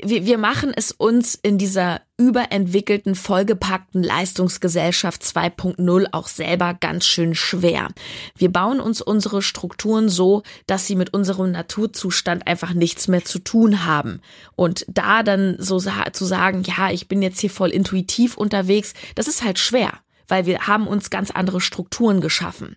wir, 0.00 0.26
wir 0.26 0.38
machen 0.38 0.72
es 0.74 0.92
uns 0.92 1.34
in 1.34 1.58
dieser 1.58 2.00
überentwickelten, 2.18 3.14
vollgepackten 3.14 4.02
Leistungsgesellschaft 4.02 5.22
2.0 5.22 6.06
auch 6.12 6.28
selber 6.28 6.74
ganz 6.74 7.04
schön 7.06 7.34
schwer. 7.34 7.88
Wir 8.36 8.50
bauen 8.50 8.80
uns 8.80 9.02
unsere 9.02 9.42
Strukturen 9.42 10.08
so, 10.08 10.42
dass 10.66 10.86
sie 10.86 10.96
mit 10.96 11.12
unserem 11.12 11.52
Naturzustand 11.52 12.46
einfach 12.46 12.72
nichts 12.72 13.06
mehr 13.08 13.24
zu 13.24 13.38
tun 13.38 13.84
haben. 13.84 14.20
Und 14.54 14.86
da 14.88 15.22
dann 15.22 15.56
so 15.58 15.78
zu 15.78 16.24
sagen, 16.24 16.62
ja, 16.64 16.90
ich 16.90 17.06
bin 17.08 17.20
jetzt 17.20 17.40
hier 17.40 17.50
voll 17.50 17.70
intuitiv 17.70 18.36
unterwegs, 18.36 18.94
das 19.14 19.28
ist 19.28 19.44
halt 19.44 19.58
schwer, 19.58 19.92
weil 20.26 20.46
wir 20.46 20.66
haben 20.66 20.86
uns 20.86 21.10
ganz 21.10 21.30
andere 21.30 21.60
Strukturen 21.60 22.20
geschaffen. 22.20 22.76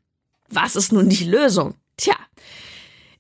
Was 0.50 0.76
ist 0.76 0.92
nun 0.92 1.10
die 1.10 1.26
Lösung? 1.26 1.76
Tja, 1.96 2.16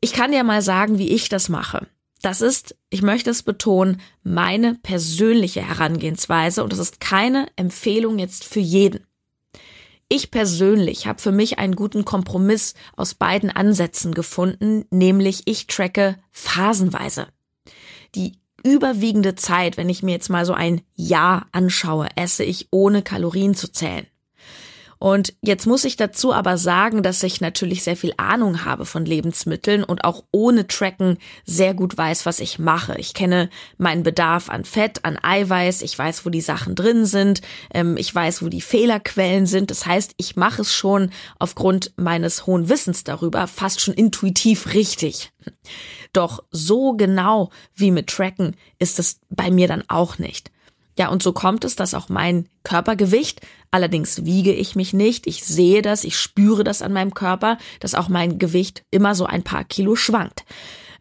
ich 0.01 0.13
kann 0.13 0.31
dir 0.31 0.43
mal 0.43 0.61
sagen, 0.61 0.97
wie 0.97 1.09
ich 1.09 1.29
das 1.29 1.47
mache. 1.47 1.87
Das 2.21 2.41
ist, 2.41 2.75
ich 2.89 3.01
möchte 3.01 3.29
es 3.29 3.43
betonen, 3.43 4.01
meine 4.23 4.75
persönliche 4.75 5.61
Herangehensweise 5.61 6.63
und 6.63 6.73
das 6.73 6.79
ist 6.79 6.99
keine 6.99 7.47
Empfehlung 7.55 8.19
jetzt 8.19 8.43
für 8.43 8.59
jeden. 8.59 9.05
Ich 10.09 10.31
persönlich 10.31 11.05
habe 11.05 11.21
für 11.21 11.31
mich 11.31 11.59
einen 11.59 11.75
guten 11.75 12.03
Kompromiss 12.03 12.73
aus 12.97 13.13
beiden 13.13 13.51
Ansätzen 13.51 14.13
gefunden, 14.13 14.85
nämlich 14.89 15.43
ich 15.45 15.67
tracke 15.67 16.17
phasenweise. 16.31 17.27
Die 18.15 18.39
überwiegende 18.63 19.35
Zeit, 19.35 19.77
wenn 19.77 19.87
ich 19.87 20.03
mir 20.03 20.11
jetzt 20.11 20.29
mal 20.29 20.45
so 20.45 20.53
ein 20.53 20.81
Jahr 20.95 21.47
anschaue, 21.51 22.07
esse 22.15 22.43
ich 22.43 22.67
ohne 22.71 23.03
Kalorien 23.03 23.53
zu 23.53 23.71
zählen. 23.71 24.07
Und 24.99 25.33
jetzt 25.41 25.65
muss 25.65 25.85
ich 25.85 25.95
dazu 25.95 26.33
aber 26.33 26.57
sagen, 26.57 27.03
dass 27.03 27.23
ich 27.23 27.39
natürlich 27.39 27.83
sehr 27.83 27.95
viel 27.95 28.13
Ahnung 28.17 28.65
habe 28.65 28.85
von 28.85 29.05
Lebensmitteln 29.05 29.85
und 29.85 30.03
auch 30.03 30.25
ohne 30.31 30.67
Tracken 30.67 31.17
sehr 31.45 31.73
gut 31.73 31.97
weiß, 31.97 32.25
was 32.25 32.41
ich 32.41 32.59
mache. 32.59 32.95
Ich 32.97 33.13
kenne 33.13 33.49
meinen 33.77 34.03
Bedarf 34.03 34.49
an 34.49 34.65
Fett, 34.65 35.05
an 35.05 35.17
Eiweiß, 35.21 35.83
ich 35.83 35.97
weiß, 35.97 36.25
wo 36.25 36.29
die 36.29 36.41
Sachen 36.41 36.75
drin 36.75 37.05
sind, 37.05 37.41
ähm, 37.73 37.95
ich 37.95 38.13
weiß, 38.13 38.43
wo 38.43 38.49
die 38.49 38.59
Fehlerquellen 38.59 39.45
sind. 39.45 39.71
Das 39.71 39.85
heißt, 39.85 40.15
ich 40.17 40.35
mache 40.35 40.63
es 40.63 40.73
schon 40.73 41.11
aufgrund 41.39 41.93
meines 41.95 42.45
hohen 42.45 42.67
Wissens 42.67 43.05
darüber 43.05 43.47
fast 43.47 43.79
schon 43.79 43.93
intuitiv 43.93 44.73
richtig. 44.73 45.31
Doch 46.11 46.43
so 46.51 46.93
genau 46.93 47.51
wie 47.73 47.91
mit 47.91 48.07
Tracken 48.07 48.57
ist 48.79 48.99
es 48.99 49.21
bei 49.29 49.49
mir 49.49 49.69
dann 49.69 49.85
auch 49.87 50.17
nicht. 50.17 50.51
Ja, 50.99 51.07
und 51.07 51.23
so 51.23 51.31
kommt 51.31 51.63
es, 51.63 51.77
dass 51.77 51.93
auch 51.93 52.09
mein 52.09 52.49
Körpergewicht, 52.63 53.39
allerdings 53.71 54.25
wiege 54.25 54.51
ich 54.51 54.75
mich 54.75 54.91
nicht, 54.91 55.27
ich 55.27 55.45
sehe 55.45 55.81
das, 55.81 56.03
ich 56.03 56.17
spüre 56.17 56.65
das 56.65 56.81
an 56.81 56.91
meinem 56.91 57.13
Körper, 57.13 57.57
dass 57.79 57.95
auch 57.95 58.09
mein 58.09 58.37
Gewicht 58.37 58.83
immer 58.91 59.15
so 59.15 59.25
ein 59.25 59.41
paar 59.41 59.63
Kilo 59.63 59.95
schwankt. 59.95 60.43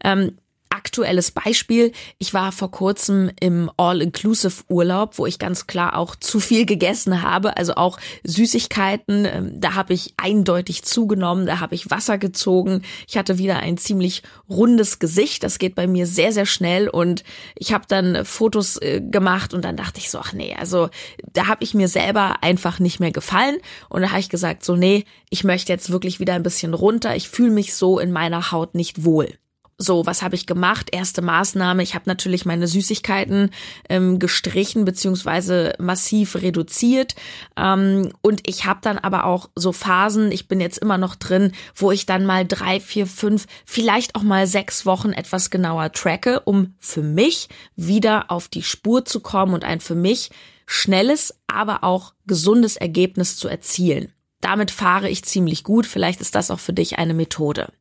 Ähm, 0.01 0.37
aktuelles 0.69 1.31
Beispiel. 1.31 1.91
Ich 2.17 2.33
war 2.33 2.51
vor 2.51 2.71
kurzem 2.71 3.31
im 3.39 3.71
All-Inclusive-Urlaub, 3.77 5.17
wo 5.17 5.25
ich 5.25 5.39
ganz 5.39 5.67
klar 5.67 5.97
auch 5.97 6.15
zu 6.15 6.39
viel 6.39 6.65
gegessen 6.65 7.21
habe, 7.21 7.57
also 7.57 7.75
auch 7.75 7.99
Süßigkeiten. 8.23 9.25
Ähm, 9.25 9.59
da 9.59 9.75
habe 9.75 9.93
ich 9.93 10.13
eindeutig 10.17 10.83
zugenommen, 10.83 11.45
da 11.45 11.59
habe 11.59 11.75
ich 11.75 11.89
Wasser 11.89 12.17
gezogen. 12.17 12.83
Ich 13.07 13.17
hatte 13.17 13.37
wieder 13.37 13.59
ein 13.59 13.77
ziemlich 13.77 14.23
rundes 14.49 14.99
Gesicht. 14.99 15.43
Das 15.43 15.59
geht 15.59 15.75
bei 15.75 15.87
mir 15.87 16.05
sehr, 16.05 16.31
sehr 16.31 16.45
schnell 16.45 16.87
und 16.87 17.23
ich 17.55 17.73
habe 17.73 17.85
dann 17.87 18.25
Fotos 18.25 18.77
äh, 18.81 19.01
gemacht 19.01 19.53
und 19.53 19.65
dann 19.65 19.77
dachte 19.77 19.99
ich 19.99 20.09
so, 20.09 20.19
ach 20.19 20.33
nee, 20.33 20.55
also 20.57 20.89
da 21.33 21.47
habe 21.47 21.63
ich 21.63 21.73
mir 21.73 21.87
selber 21.87 22.43
einfach 22.43 22.79
nicht 22.79 22.99
mehr 22.99 23.11
gefallen 23.11 23.57
und 23.89 24.01
da 24.01 24.09
habe 24.09 24.19
ich 24.19 24.29
gesagt, 24.29 24.63
so 24.63 24.75
nee, 24.75 25.05
ich 25.29 25.43
möchte 25.43 25.71
jetzt 25.71 25.89
wirklich 25.89 26.19
wieder 26.19 26.33
ein 26.33 26.43
bisschen 26.43 26.73
runter. 26.73 27.15
Ich 27.15 27.29
fühle 27.29 27.51
mich 27.51 27.73
so 27.73 27.99
in 27.99 28.11
meiner 28.11 28.51
Haut 28.51 28.75
nicht 28.75 29.03
wohl. 29.03 29.33
So, 29.81 30.05
was 30.05 30.21
habe 30.21 30.35
ich 30.35 30.45
gemacht? 30.45 30.89
Erste 30.91 31.21
Maßnahme, 31.21 31.81
ich 31.81 31.95
habe 31.95 32.03
natürlich 32.07 32.45
meine 32.45 32.67
Süßigkeiten 32.67 33.51
ähm, 33.87 34.19
gestrichen 34.19 34.83
beziehungsweise 34.83 35.73
massiv 35.79 36.35
reduziert. 36.35 37.15
Ähm, 37.55 38.11
und 38.21 38.41
ich 38.45 38.65
habe 38.65 38.81
dann 38.83 38.97
aber 38.97 39.23
auch 39.23 39.49
so 39.55 39.71
Phasen, 39.71 40.33
ich 40.33 40.49
bin 40.49 40.59
jetzt 40.59 40.79
immer 40.79 40.97
noch 40.97 41.15
drin, 41.15 41.53
wo 41.75 41.93
ich 41.93 42.05
dann 42.05 42.25
mal 42.25 42.45
drei, 42.45 42.81
vier, 42.81 43.07
fünf, 43.07 43.47
vielleicht 43.65 44.15
auch 44.15 44.23
mal 44.23 44.47
sechs 44.47 44.85
Wochen 44.85 45.13
etwas 45.13 45.49
genauer 45.49 45.93
tracke, 45.93 46.41
um 46.41 46.75
für 46.79 47.01
mich 47.01 47.47
wieder 47.77 48.29
auf 48.31 48.49
die 48.49 48.63
Spur 48.63 49.05
zu 49.05 49.21
kommen 49.21 49.53
und 49.53 49.63
ein 49.63 49.79
für 49.79 49.95
mich 49.95 50.29
schnelles, 50.65 51.39
aber 51.47 51.85
auch 51.85 52.13
gesundes 52.27 52.75
Ergebnis 52.75 53.37
zu 53.37 53.47
erzielen. 53.47 54.11
Damit 54.41 54.71
fahre 54.71 55.09
ich 55.09 55.23
ziemlich 55.23 55.63
gut. 55.63 55.85
Vielleicht 55.85 56.19
ist 56.19 56.35
das 56.35 56.51
auch 56.51 56.59
für 56.59 56.73
dich 56.73 56.99
eine 56.99 57.13
Methode. 57.13 57.71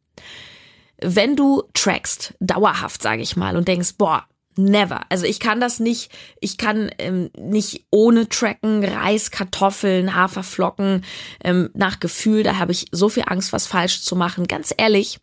Wenn 1.01 1.37
du 1.37 1.63
trackst, 1.75 2.35
dauerhaft, 2.41 3.03
sage 3.03 3.23
ich 3.23 3.37
mal, 3.37 3.57
und 3.57 3.69
denkst, 3.69 3.95
boah, 3.97 4.25
never. 4.57 5.03
Also 5.09 5.25
ich 5.25 5.41
kann 5.41 5.61
das 5.61 5.81
nicht, 5.81 6.11
ich 6.41 6.59
kann 6.59 6.91
ähm, 6.99 7.31
nicht 7.39 7.87
ohne 7.91 8.29
tracken, 8.29 8.85
Reis, 8.85 9.31
Kartoffeln, 9.31 10.15
Haferflocken, 10.15 11.05
ähm, 11.43 11.71
nach 11.75 12.01
Gefühl, 12.01 12.43
da 12.43 12.59
habe 12.59 12.73
ich 12.73 12.89
so 12.91 13.09
viel 13.09 13.25
Angst, 13.27 13.53
was 13.53 13.67
falsch 13.67 14.03
zu 14.03 14.17
machen. 14.17 14.49
Ganz 14.49 14.75
ehrlich, 14.77 15.21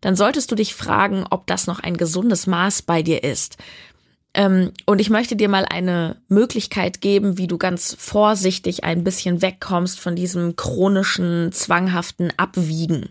dann 0.00 0.16
solltest 0.16 0.50
du 0.50 0.54
dich 0.54 0.74
fragen, 0.74 1.24
ob 1.30 1.46
das 1.46 1.66
noch 1.66 1.80
ein 1.80 1.96
gesundes 1.96 2.46
Maß 2.46 2.82
bei 2.82 3.02
dir 3.02 3.24
ist. 3.24 3.56
Ähm, 4.34 4.72
und 4.86 5.00
ich 5.00 5.10
möchte 5.10 5.36
dir 5.36 5.48
mal 5.48 5.66
eine 5.66 6.16
Möglichkeit 6.28 7.00
geben, 7.00 7.36
wie 7.36 7.48
du 7.48 7.58
ganz 7.58 7.94
vorsichtig 7.98 8.84
ein 8.84 9.04
bisschen 9.04 9.42
wegkommst 9.42 10.00
von 10.00 10.16
diesem 10.16 10.56
chronischen, 10.56 11.52
zwanghaften 11.52 12.32
Abwiegen. 12.36 13.10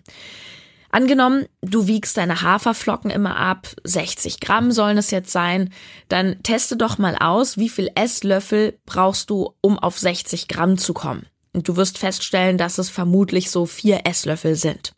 Angenommen, 0.91 1.45
du 1.61 1.87
wiegst 1.87 2.17
deine 2.17 2.41
Haferflocken 2.41 3.11
immer 3.11 3.37
ab, 3.37 3.67
60 3.85 4.41
Gramm 4.41 4.71
sollen 4.73 4.97
es 4.97 5.09
jetzt 5.09 5.31
sein, 5.31 5.69
dann 6.09 6.43
teste 6.43 6.75
doch 6.75 6.97
mal 6.97 7.15
aus, 7.15 7.57
wie 7.57 7.69
viel 7.69 7.89
Esslöffel 7.95 8.77
brauchst 8.85 9.29
du, 9.29 9.53
um 9.61 9.79
auf 9.79 9.97
60 9.97 10.49
Gramm 10.49 10.77
zu 10.77 10.93
kommen. 10.93 11.25
Und 11.53 11.69
du 11.69 11.77
wirst 11.77 11.97
feststellen, 11.97 12.57
dass 12.57 12.77
es 12.77 12.89
vermutlich 12.89 13.51
so 13.51 13.65
vier 13.65 14.01
Esslöffel 14.05 14.55
sind. 14.55 14.93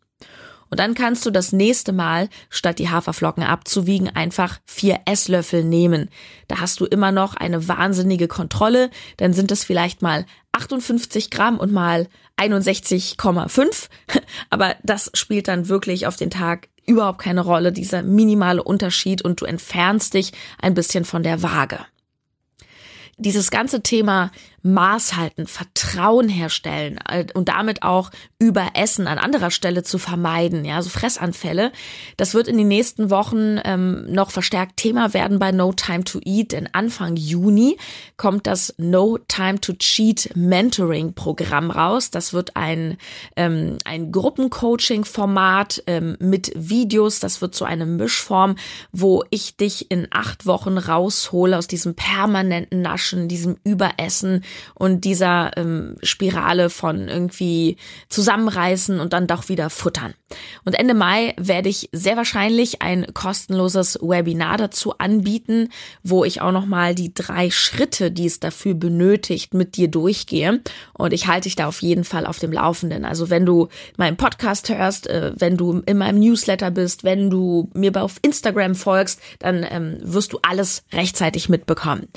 Und 0.73 0.79
dann 0.79 0.95
kannst 0.95 1.23
du 1.27 1.29
das 1.29 1.51
nächste 1.51 1.93
Mal, 1.93 2.29
statt 2.49 2.79
die 2.79 2.89
Haferflocken 2.89 3.43
abzuwiegen, 3.43 4.09
einfach 4.09 4.59
vier 4.65 5.01
Esslöffel 5.05 5.63
nehmen. 5.63 6.09
Da 6.47 6.59
hast 6.59 6.79
du 6.79 6.85
immer 6.85 7.11
noch 7.11 7.35
eine 7.35 7.67
wahnsinnige 7.67 8.27
Kontrolle. 8.27 8.89
Dann 9.17 9.33
sind 9.33 9.51
es 9.51 9.63
vielleicht 9.63 10.01
mal 10.01 10.25
58 10.53 11.29
Gramm 11.29 11.59
und 11.59 11.71
mal 11.71 12.07
61,5. 12.37 13.89
Aber 14.49 14.75
das 14.83 15.11
spielt 15.13 15.47
dann 15.47 15.67
wirklich 15.67 16.07
auf 16.07 16.15
den 16.15 16.29
Tag 16.29 16.69
überhaupt 16.85 17.19
keine 17.19 17.41
Rolle, 17.41 17.71
dieser 17.71 18.03
minimale 18.03 18.63
Unterschied 18.63 19.21
und 19.21 19.41
du 19.41 19.45
entfernst 19.45 20.13
dich 20.13 20.31
ein 20.61 20.73
bisschen 20.73 21.05
von 21.05 21.23
der 21.23 21.41
Waage. 21.41 21.79
Dieses 23.17 23.51
ganze 23.51 23.81
Thema 23.83 24.31
Maß 24.63 25.15
halten, 25.15 25.45
Vertrauen 25.45 26.29
herstellen 26.29 26.99
äh, 27.09 27.25
und 27.33 27.49
damit 27.49 27.83
auch 27.83 28.09
Überessen 28.39 29.07
an 29.07 29.17
anderer 29.17 29.51
Stelle 29.51 29.83
zu 29.83 29.97
vermeiden, 29.97 30.65
ja, 30.65 30.81
so 30.81 30.89
Fressanfälle. 30.89 31.71
Das 32.17 32.33
wird 32.33 32.47
in 32.47 32.57
den 32.57 32.69
nächsten 32.69 33.09
Wochen 33.09 33.59
ähm, 33.63 34.05
noch 34.11 34.31
verstärkt 34.31 34.77
Thema 34.77 35.13
werden 35.13 35.39
bei 35.39 35.51
No 35.51 35.73
Time 35.73 36.03
to 36.03 36.19
Eat. 36.25 36.53
Denn 36.53 36.69
Anfang 36.71 37.15
Juni 37.15 37.77
kommt 38.17 38.47
das 38.47 38.73
No 38.77 39.17
Time 39.27 39.59
to 39.59 39.73
Cheat 39.73 40.31
Mentoring 40.35 41.13
Programm 41.13 41.69
raus. 41.69 42.09
Das 42.09 42.33
wird 42.33 42.55
ein, 42.55 42.97
ähm, 43.35 43.77
ein 43.85 44.11
Gruppencoaching-Format 44.11 45.83
ähm, 45.87 46.17
mit 46.19 46.51
Videos. 46.55 47.19
Das 47.19 47.41
wird 47.41 47.53
so 47.55 47.65
eine 47.65 47.85
Mischform, 47.85 48.55
wo 48.91 49.23
ich 49.29 49.57
dich 49.57 49.91
in 49.91 50.07
acht 50.11 50.45
Wochen 50.45 50.77
raushole 50.77 51.57
aus 51.57 51.67
diesem 51.67 51.95
permanenten 51.95 52.81
Naschen, 52.81 53.27
diesem 53.27 53.57
Überessen 53.63 54.43
und 54.75 55.01
dieser 55.01 55.51
ähm, 55.57 55.95
Spirale 56.03 56.69
von 56.69 57.07
irgendwie 57.07 57.77
zusammenreißen 58.09 58.99
und 58.99 59.13
dann 59.13 59.27
doch 59.27 59.49
wieder 59.49 59.69
futtern. 59.69 60.13
Und 60.65 60.73
Ende 60.73 60.93
Mai 60.93 61.33
werde 61.37 61.69
ich 61.69 61.89
sehr 61.91 62.17
wahrscheinlich 62.17 62.81
ein 62.81 63.07
kostenloses 63.13 63.99
Webinar 64.01 64.57
dazu 64.57 64.97
anbieten, 64.97 65.69
wo 66.03 66.25
ich 66.25 66.41
auch 66.41 66.51
nochmal 66.51 66.95
die 66.95 67.13
drei 67.13 67.49
Schritte, 67.49 68.11
die 68.11 68.25
es 68.25 68.39
dafür 68.39 68.73
benötigt, 68.73 69.53
mit 69.53 69.77
dir 69.77 69.87
durchgehe. 69.87 70.61
Und 70.93 71.13
ich 71.13 71.27
halte 71.27 71.43
dich 71.43 71.55
da 71.55 71.67
auf 71.67 71.81
jeden 71.81 72.03
Fall 72.03 72.25
auf 72.25 72.39
dem 72.39 72.51
Laufenden. 72.51 73.05
Also 73.05 73.29
wenn 73.29 73.45
du 73.45 73.67
meinen 73.97 74.17
Podcast 74.17 74.69
hörst, 74.69 75.07
äh, 75.07 75.33
wenn 75.35 75.57
du 75.57 75.81
in 75.85 75.97
meinem 75.97 76.19
Newsletter 76.19 76.71
bist, 76.71 77.03
wenn 77.03 77.29
du 77.29 77.69
mir 77.73 77.93
auf 78.01 78.17
Instagram 78.21 78.75
folgst, 78.75 79.19
dann 79.39 79.65
ähm, 79.69 79.97
wirst 80.01 80.33
du 80.33 80.39
alles 80.41 80.83
rechtzeitig 80.91 81.49
mitbekommen. 81.49 82.07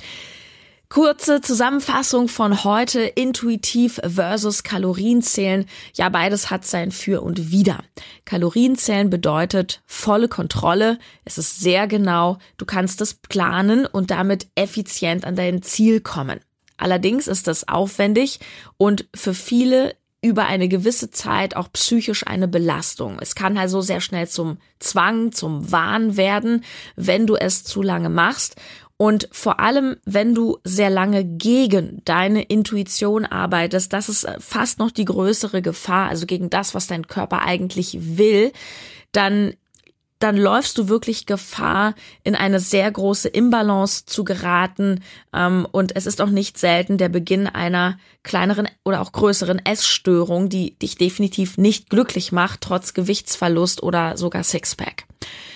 Kurze 0.88 1.40
Zusammenfassung 1.40 2.28
von 2.28 2.62
heute, 2.62 3.00
intuitiv 3.00 4.00
versus 4.04 4.62
Kalorienzählen. 4.62 5.66
Ja, 5.94 6.08
beides 6.08 6.48
hat 6.48 6.64
sein 6.64 6.92
Für 6.92 7.22
und 7.22 7.50
Wider. 7.50 7.82
Kalorienzählen 8.24 9.10
bedeutet 9.10 9.82
volle 9.84 10.28
Kontrolle. 10.28 10.98
Es 11.24 11.38
ist 11.38 11.58
sehr 11.58 11.88
genau. 11.88 12.38
Du 12.56 12.66
kannst 12.66 13.00
es 13.00 13.14
planen 13.14 13.84
und 13.84 14.12
damit 14.12 14.46
effizient 14.54 15.24
an 15.24 15.34
dein 15.34 15.60
Ziel 15.62 16.00
kommen. 16.00 16.38
Allerdings 16.76 17.26
ist 17.26 17.48
das 17.48 17.66
aufwendig 17.66 18.38
und 18.76 19.06
für 19.12 19.34
viele 19.34 19.96
über 20.22 20.46
eine 20.46 20.68
gewisse 20.68 21.10
Zeit 21.10 21.56
auch 21.56 21.70
psychisch 21.72 22.26
eine 22.26 22.48
Belastung. 22.48 23.18
Es 23.20 23.34
kann 23.34 23.58
also 23.58 23.80
sehr 23.80 24.00
schnell 24.00 24.28
zum 24.28 24.58
Zwang, 24.78 25.30
zum 25.32 25.70
Wahn 25.70 26.16
werden, 26.16 26.64
wenn 26.96 27.26
du 27.26 27.36
es 27.36 27.64
zu 27.64 27.82
lange 27.82 28.08
machst. 28.08 28.56
Und 28.98 29.28
vor 29.30 29.60
allem, 29.60 29.96
wenn 30.04 30.34
du 30.34 30.58
sehr 30.64 30.88
lange 30.88 31.22
gegen 31.24 32.00
deine 32.04 32.42
Intuition 32.42 33.26
arbeitest, 33.26 33.92
das 33.92 34.08
ist 34.08 34.26
fast 34.38 34.78
noch 34.78 34.90
die 34.90 35.04
größere 35.04 35.60
Gefahr, 35.60 36.08
also 36.08 36.24
gegen 36.24 36.48
das, 36.48 36.74
was 36.74 36.86
dein 36.86 37.06
Körper 37.06 37.42
eigentlich 37.42 37.98
will, 38.16 38.52
dann 39.12 39.54
dann 40.26 40.36
läufst 40.36 40.76
du 40.76 40.88
wirklich 40.88 41.26
Gefahr, 41.26 41.94
in 42.24 42.34
eine 42.34 42.58
sehr 42.58 42.90
große 42.90 43.28
Imbalance 43.28 44.06
zu 44.06 44.24
geraten. 44.24 45.04
Ähm, 45.32 45.68
und 45.70 45.94
es 45.94 46.04
ist 46.04 46.20
auch 46.20 46.30
nicht 46.30 46.58
selten 46.58 46.98
der 46.98 47.08
Beginn 47.08 47.46
einer 47.46 47.96
kleineren 48.24 48.68
oder 48.84 49.00
auch 49.02 49.12
größeren 49.12 49.64
Essstörung, 49.64 50.48
die 50.48 50.76
dich 50.80 50.96
definitiv 50.96 51.58
nicht 51.58 51.90
glücklich 51.90 52.32
macht, 52.32 52.60
trotz 52.60 52.92
Gewichtsverlust 52.92 53.84
oder 53.84 54.16
sogar 54.16 54.42
Sixpack. 54.42 55.04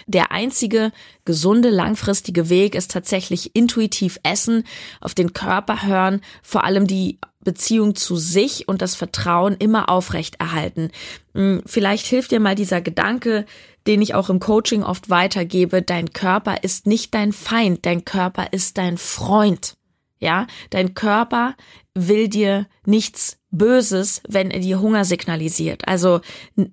Der 0.06 0.30
einzige 0.30 0.92
gesunde, 1.24 1.70
langfristige 1.70 2.48
Weg 2.48 2.76
ist 2.76 2.92
tatsächlich 2.92 3.56
intuitiv 3.56 4.20
essen, 4.22 4.62
auf 5.00 5.14
den 5.14 5.33
Körper 5.33 5.83
hören, 5.83 6.20
vor 6.44 6.62
allem 6.62 6.87
die 6.87 7.18
Beziehung 7.44 7.94
zu 7.94 8.16
sich 8.16 8.68
und 8.68 8.83
das 8.83 8.94
Vertrauen 8.94 9.57
immer 9.59 9.88
aufrecht 9.88 10.37
erhalten. 10.40 10.90
Hm, 11.35 11.62
vielleicht 11.66 12.07
hilft 12.07 12.31
dir 12.31 12.40
mal 12.40 12.55
dieser 12.55 12.81
Gedanke, 12.81 13.46
den 13.87 14.03
ich 14.03 14.14
auch 14.14 14.29
im 14.29 14.40
Coaching 14.40 14.83
oft 14.83 15.09
weitergebe. 15.09 15.83
Dein 15.83 16.12
Körper 16.12 16.62
ist 16.62 16.87
nicht 16.87 17.14
dein 17.14 17.33
Feind, 17.33 17.87
dein 17.87 18.05
Körper 18.05 18.48
ist 18.53 18.76
dein 18.76 18.98
Freund. 18.98 19.74
Ja, 20.20 20.46
dein 20.68 20.94
Körper 20.94 21.56
will 21.94 22.28
dir 22.28 22.66
nichts 22.85 23.38
Böses, 23.50 24.22
wenn 24.28 24.50
er 24.50 24.61
dir 24.61 24.80
Hunger 24.80 25.04
signalisiert. 25.04 25.88
Also 25.88 26.20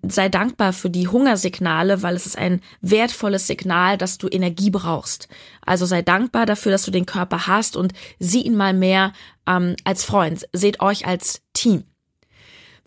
sei 0.08 0.30
dankbar 0.30 0.74
für 0.74 0.90
die 0.90 1.08
Hungersignale, 1.08 2.04
weil 2.04 2.16
es 2.16 2.26
ist 2.26 2.38
ein 2.38 2.62
wertvolles 2.82 3.48
Signal, 3.48 3.98
dass 3.98 4.18
du 4.18 4.28
Energie 4.28 4.70
brauchst. 4.70 5.28
Also 5.66 5.86
sei 5.86 6.02
dankbar 6.02 6.46
dafür, 6.46 6.72
dass 6.72 6.84
du 6.84 6.92
den 6.92 7.08
Körper 7.08 7.48
hast 7.48 7.78
und 7.78 7.94
sieh 8.20 8.42
ihn 8.42 8.56
mal 8.56 8.74
mehr 8.74 9.14
ähm, 9.48 9.76
als 9.86 10.04
Freund. 10.04 10.48
Seht 10.54 10.82
euch 10.82 11.08
als 11.08 11.42
Team. 11.54 11.84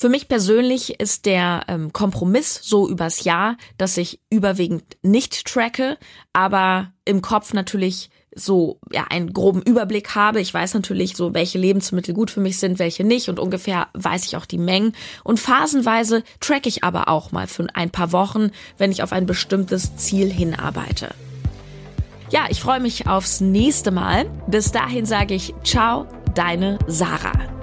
Für 0.00 0.08
mich 0.08 0.28
persönlich 0.28 0.98
ist 0.98 1.26
der 1.26 1.64
ähm, 1.68 1.92
Kompromiss 1.92 2.58
so 2.62 2.88
übers 2.88 3.24
Jahr, 3.24 3.58
dass 3.76 3.98
ich 3.98 4.18
überwiegend 4.30 4.82
nicht 5.02 5.44
tracke, 5.44 5.98
aber 6.32 6.90
im 7.04 7.20
Kopf 7.20 7.52
natürlich 7.52 8.08
so 8.34 8.78
ja 8.90 9.04
einen 9.10 9.34
groben 9.34 9.60
Überblick 9.60 10.14
habe. 10.14 10.40
Ich 10.40 10.54
weiß 10.54 10.72
natürlich 10.72 11.16
so, 11.16 11.34
welche 11.34 11.58
Lebensmittel 11.58 12.14
gut 12.14 12.30
für 12.30 12.40
mich 12.40 12.58
sind, 12.58 12.78
welche 12.78 13.04
nicht 13.04 13.28
und 13.28 13.38
ungefähr 13.38 13.88
weiß 13.92 14.24
ich 14.24 14.38
auch 14.38 14.46
die 14.46 14.56
Mengen. 14.56 14.94
Und 15.22 15.38
phasenweise 15.38 16.22
track 16.40 16.66
ich 16.66 16.82
aber 16.82 17.08
auch 17.08 17.30
mal 17.30 17.46
für 17.46 17.66
ein 17.74 17.90
paar 17.90 18.10
Wochen, 18.12 18.52
wenn 18.78 18.92
ich 18.92 19.02
auf 19.02 19.12
ein 19.12 19.26
bestimmtes 19.26 19.96
Ziel 19.96 20.32
hinarbeite. 20.32 21.10
Ja, 22.30 22.46
ich 22.48 22.62
freue 22.62 22.80
mich 22.80 23.06
aufs 23.06 23.42
nächste 23.42 23.90
Mal. 23.90 24.30
Bis 24.46 24.72
dahin 24.72 25.04
sage 25.04 25.34
ich 25.34 25.52
ciao, 25.62 26.06
deine 26.34 26.78
Sarah. 26.86 27.59